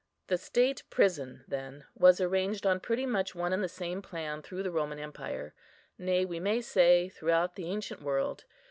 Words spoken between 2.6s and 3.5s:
on pretty much